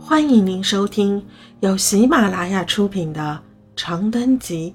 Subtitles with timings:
[0.00, 1.26] 欢迎您收听
[1.60, 3.42] 由喜马拉雅出品的
[3.80, 4.74] 《长灯集》，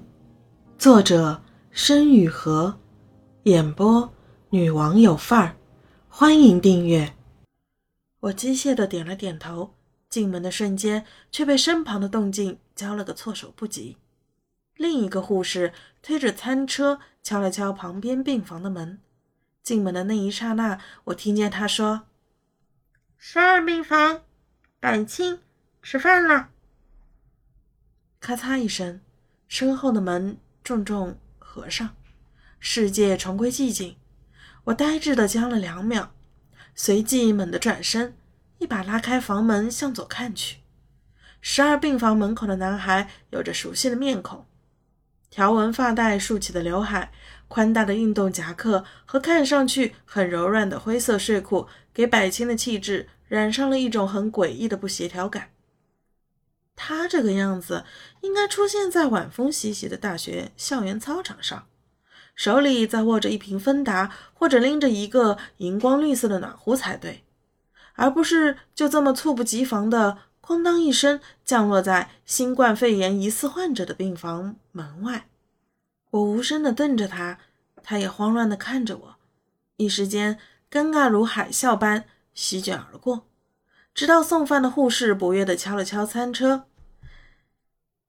[0.80, 2.78] 作者申雨禾，
[3.44, 4.12] 演播
[4.50, 5.56] 女王有范儿。
[6.08, 7.14] 欢迎订阅。
[8.20, 9.74] 我机械的点了点头，
[10.08, 13.96] 进门的瞬间却被身旁的动静教了个措手不及。
[14.76, 15.72] 另一个护士
[16.02, 19.00] 推着餐车敲了敲旁边病房的门。
[19.62, 22.02] 进门的那一刹那，我听见他说
[23.16, 24.20] ：“十二病房。”
[24.84, 25.38] 感青，
[25.82, 26.50] 吃饭了。
[28.20, 29.00] 咔嚓一声，
[29.48, 31.96] 身后的门重重合上，
[32.60, 33.96] 世界重归寂静。
[34.64, 36.12] 我呆滞的僵了两秒，
[36.74, 38.14] 随即猛地转身，
[38.58, 40.58] 一把拉开房门，向左看去。
[41.40, 44.44] 十二病房门口的男孩有着熟悉的面孔，
[45.30, 47.10] 条纹发带竖起的刘海，
[47.48, 53.08] 宽大的运动夹克和看上去很柔软的灰色睡裤，给百青的气质。
[53.28, 55.50] 染上了一种很诡异的不协调感。
[56.76, 57.84] 他这个样子
[58.20, 61.66] 应该出现在晚风习习的大学校园操场上，
[62.34, 67.22] 手里在握着一瓶芬达，或者拎着一个荧光绿色的暖壶才对，
[67.94, 75.28] 而不是就这么猝不及防的哐当一声降落在新冠肺炎疑似患者的病房门外。
[76.10, 77.38] 我无声地瞪着他，
[77.84, 79.16] 他也慌乱地看着我，
[79.76, 80.38] 一时间
[80.68, 82.04] 尴尬如海啸般。
[82.34, 83.26] 席卷而过，
[83.94, 86.66] 直到送饭的护士不悦地敲了敲餐车：“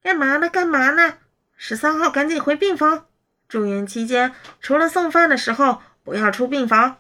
[0.02, 0.50] 干嘛呢？
[0.50, 1.20] 干嘛呢？
[1.56, 3.06] 十三号赶紧回病房。
[3.48, 6.98] 住院期间，除了送饭的时候，不要出病房。”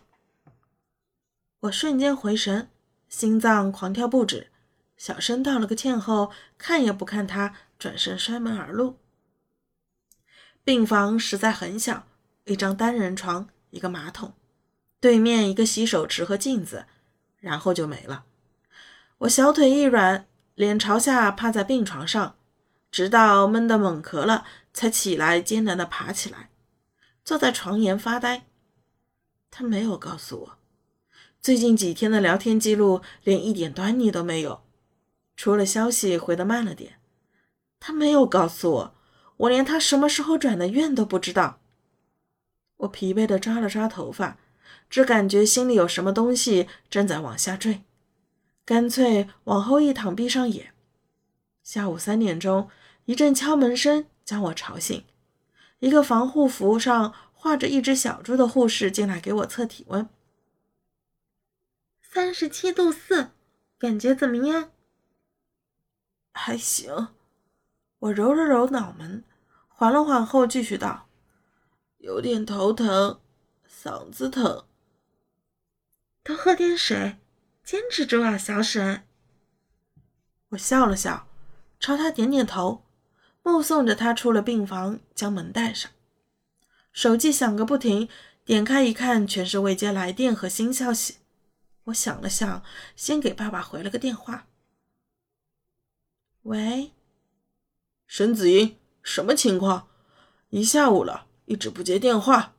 [1.61, 2.69] 我瞬间回神，
[3.09, 4.51] 心脏狂跳不止，
[4.95, 8.99] 小声道了个歉后，看也不看他，转身摔门而入。
[10.63, 12.05] 病房实在很小，
[12.43, 14.33] 一张单人床，一个马桶，
[14.99, 16.85] 对面一个洗手池和镜子。
[17.45, 18.25] 然后就没了。
[19.19, 22.37] 我小腿一软，脸朝下趴在病床上，
[22.89, 26.49] 直到闷得猛咳了，才起来，艰难地爬起来，
[27.23, 28.47] 坐在床沿发呆。
[29.51, 30.57] 他没有告诉我，
[31.39, 34.63] 最近几天的聊天记录连一点端倪都没有，
[35.35, 36.99] 除了消息回得慢了点。
[37.79, 38.95] 他没有告诉我，
[39.37, 41.59] 我连他什么时候转的院都不知道。
[42.77, 44.39] 我疲惫地抓了抓头发。
[44.95, 47.83] 只感觉心里有什么东西正在往下坠，
[48.63, 50.73] 干脆往后一躺，闭上眼。
[51.63, 52.69] 下午三点钟，
[53.03, 55.03] 一阵敲门声将我吵醒。
[55.79, 60.07] 一个防护服上画着一只小猪的护士进来给我测体温，
[62.01, 63.31] 三十七度四，
[63.77, 64.71] 感觉怎么样？
[66.31, 67.09] 还行。
[67.99, 69.25] 我揉了揉脑门，
[69.67, 71.09] 缓了缓后继续道
[71.99, 73.19] ：“有点头疼，
[73.69, 74.63] 嗓子疼。”
[76.25, 77.17] 多喝点水，
[77.63, 79.03] 坚持住啊，小沈。
[80.49, 81.27] 我笑了笑，
[81.79, 82.83] 朝他点点头，
[83.43, 85.91] 目送着他出了病房，将门带上。
[86.91, 88.09] 手机响个不停，
[88.43, 91.17] 点开一看，全是未接来电和新消息。
[91.83, 92.63] 我想了想，
[92.95, 94.47] 先给爸爸回了个电话。
[96.41, 96.91] 喂，
[98.07, 99.89] 沈子英，什么情况？
[100.49, 102.55] 一下午了，一直不接电话。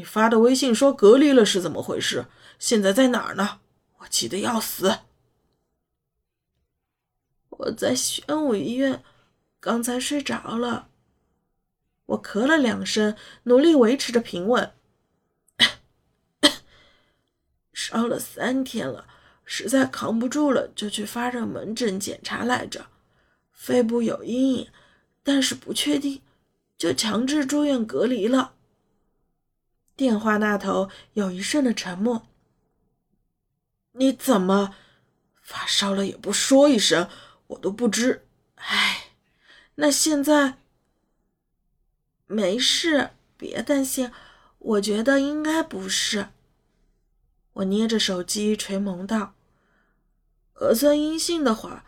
[0.00, 2.24] 你发的微信说隔离了，是怎么回事？
[2.58, 3.60] 现在在哪儿呢？
[3.98, 5.00] 我急得要死。
[7.50, 9.04] 我在宣武医院，
[9.60, 10.88] 刚才睡着了。
[12.06, 14.72] 我咳了两声，努力维持着平稳。
[17.74, 19.06] 烧了三天了，
[19.44, 22.86] 实在扛不住了，就去发热门诊检查来着。
[23.52, 24.70] 肺部有阴影，
[25.22, 26.22] 但是不确定，
[26.78, 28.54] 就强制住院隔离了。
[30.00, 32.26] 电话那头有一瞬的沉默。
[33.92, 34.74] 你怎么
[35.42, 37.10] 发烧了也不说一声，
[37.48, 38.26] 我都不知。
[38.54, 39.08] 哎，
[39.74, 40.56] 那现在
[42.26, 44.10] 没事，别担心。
[44.58, 46.28] 我觉得应该不是。
[47.52, 49.34] 我捏着手机垂眸道
[50.54, 51.84] ：“核酸阴性的话，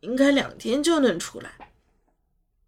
[0.00, 1.72] 应该两天就能出来。”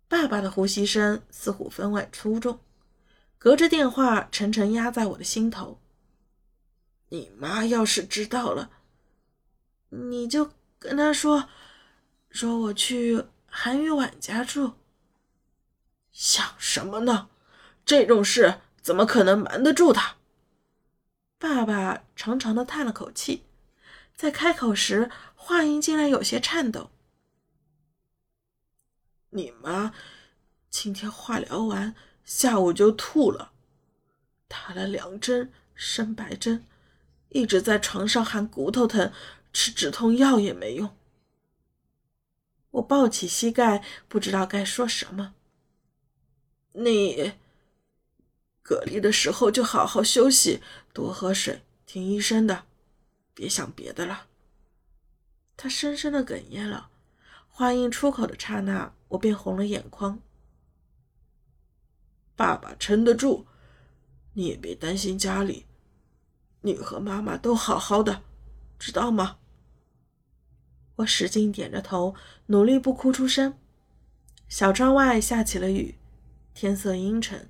[0.09, 2.61] 爸爸的呼吸声似乎分外粗重，
[3.47, 5.81] 隔着电话沉沉压在我的心头。
[7.11, 8.73] 你妈要是知道了，
[9.91, 10.51] 你就
[10.81, 11.49] 跟她说，
[12.29, 14.73] 说我去韩宇婉家住。
[16.11, 17.29] 想什么呢？
[17.85, 20.17] 这种事怎么可能瞒得住她？
[21.39, 23.45] 爸爸长长的叹了口气，
[24.17, 26.91] 在开口时话音竟然有些颤抖。
[29.31, 29.95] 你妈
[30.69, 31.95] 今天化疗完，
[32.27, 33.53] 下午就吐了，
[34.49, 36.67] 打了两针生白针。
[37.29, 39.13] 一直在床上喊骨头疼，
[39.53, 40.97] 吃止痛药也没用。
[42.73, 45.35] 我抱起膝盖，不知道该说什么。
[46.73, 47.35] 你
[48.61, 50.61] 隔离的时候就好好休息，
[50.93, 52.65] 多喝水，听医生的，
[53.35, 54.27] 别想别的了。
[55.57, 56.91] 他深深的哽咽了，
[57.49, 60.21] 话音出口的刹那，我便红了眼眶。
[62.37, 63.47] 爸爸撑得住，
[64.35, 65.65] 你也别担心家里，
[66.61, 68.23] 你和妈妈都好好的，
[68.79, 69.39] 知道吗？
[70.97, 72.15] 我使劲点着头，
[72.47, 73.55] 努力不哭出声。
[74.49, 75.97] 小窗外下起了雨，
[76.55, 77.49] 天色阴沉，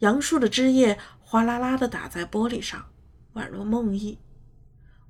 [0.00, 2.90] 杨树的枝叶哗啦啦的打在玻璃上，
[3.34, 4.18] 宛若梦呓。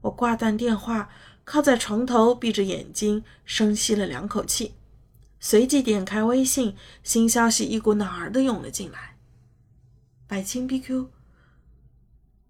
[0.03, 1.11] 我挂断电话，
[1.45, 4.75] 靠在床头，闭着眼睛，深吸了两口气，
[5.45, 9.19] 随即点开微信，新消息一股脑儿的涌了进来。
[10.29, 11.09] 百青 BQ，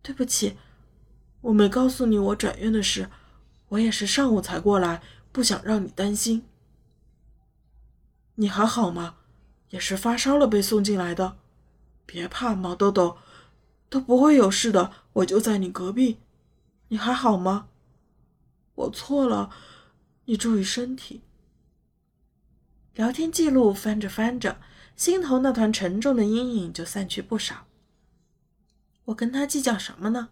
[0.03, 0.59] 对不起，
[1.41, 3.09] 我没告诉你我转院的事。
[3.71, 5.03] 我也是上午才过来，
[5.33, 6.45] 不想让你担心。
[8.35, 9.15] 你还好吗？
[9.71, 11.39] 也是发烧了被送进来的。
[12.05, 13.17] 别怕，毛豆豆，
[13.89, 14.93] 都不会有事的。
[15.15, 16.19] 我就在你隔壁。
[16.89, 17.69] 你还好吗？
[18.75, 19.49] 我错了，
[20.27, 21.23] 你注意身体。
[22.95, 24.61] 聊天记录翻着翻着，
[24.97, 27.67] 心头那团沉重的阴影就散去不少。
[29.07, 30.29] 我跟他计较什么呢？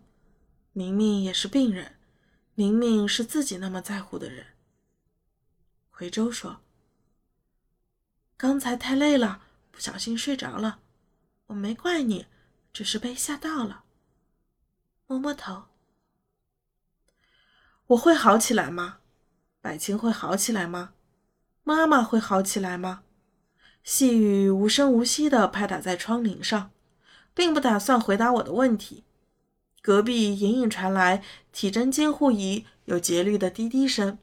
[0.73, 1.97] 明明也是病人。
[2.55, 4.49] 明明是自己那么在乎的人。
[5.89, 6.61] 回州说
[8.37, 10.81] ：“刚才太累了，不小心睡着了。
[11.47, 12.27] 我没怪你，
[12.73, 13.85] 只是被吓到了。”
[15.09, 15.65] 摸摸头。
[17.87, 18.99] 我会好起来吗？
[19.63, 20.93] 百青会好起来吗？
[21.62, 23.03] 妈妈会好起来吗？
[23.83, 26.71] 细雨无声无息地拍打在窗棂上，
[27.33, 29.05] 并不打算回答我的问题。
[29.83, 31.23] 隔壁隐隐传来
[31.53, 34.19] 体征监护仪有节律的滴滴声，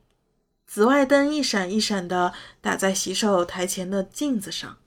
[0.67, 4.77] 紫外灯一闪一闪的打在洗手台前的镜子上。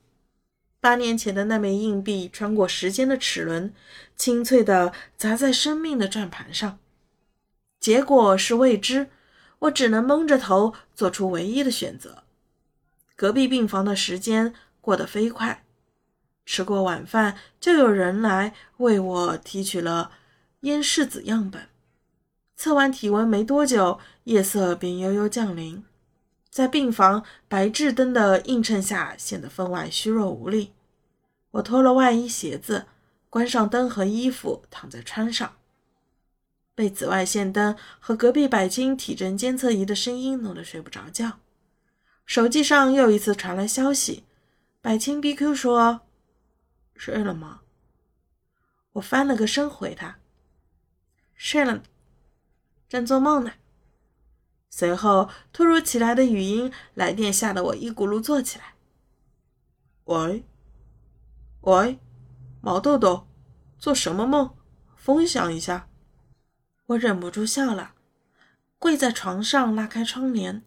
[0.81, 3.75] 八年前的那枚硬币穿过时间的齿轮，
[4.17, 6.79] 清脆的砸在生命的转盘上。
[7.81, 9.09] 结果是未知，
[9.59, 12.23] 我只能蒙着头做出唯一的选择。
[13.21, 15.63] 隔壁病房的时间过得飞快，
[16.47, 20.13] 吃过晚饭就有人来为我提取了。
[20.61, 21.69] 咽拭子样本，
[22.57, 25.85] 测完体温没多久，夜色便悠悠降临，
[26.49, 30.73] 在病房白炽灯的映衬下，显得分外虚弱无力。
[31.51, 32.87] 我脱了外衣鞋子，
[33.29, 35.57] 关上灯和衣服，躺在床上，
[36.75, 41.41] 被紫外线灯和隔壁百金体征监测仪的声音弄得睡不着觉。
[42.31, 44.23] 手机上又一次传来消息，
[44.81, 46.03] 百青 BQ 说
[46.95, 47.63] ：“睡了吗？”
[48.95, 50.21] 我翻了个身回他。
[51.35, 51.83] 睡了，
[52.89, 53.55] 正做梦呢。
[54.69, 58.75] 随后，突如其来的语音来电吓得我一骨碌坐起来。
[60.05, 60.45] 喂，
[61.63, 61.99] 喂，
[62.61, 63.27] 毛豆豆，
[63.77, 64.55] 做什么梦？
[64.95, 65.89] 分享一下。
[66.87, 67.95] 我忍不住笑了，
[68.79, 70.63] 跪在床上，拉开窗帘，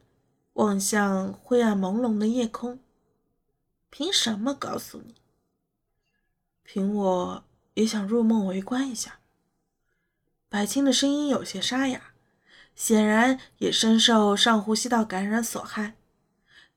[0.53, 2.79] 望向灰暗朦胧的夜空。
[3.89, 5.15] 凭什么告诉你？
[6.63, 7.44] 凭我
[7.75, 9.19] 也想入梦围观一下。
[10.50, 12.13] 白青的声音有些沙哑，
[12.75, 15.95] 显然也深受上呼吸道感染所害，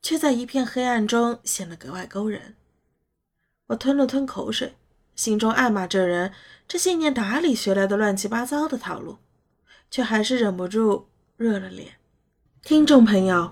[0.01, 2.55] 却在一片黑暗中显得格外勾人。
[3.67, 4.75] 我吞了吞口水，
[5.15, 6.33] 心中暗骂这人
[6.67, 9.17] 这些年哪里学来的乱七八糟的套路，
[9.89, 11.95] 却还是忍不住热了脸。
[12.61, 13.51] 听众朋友，